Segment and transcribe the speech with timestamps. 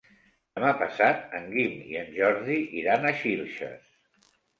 [0.59, 4.33] Demà passat en Guim i en Jordi iran a Xilxes.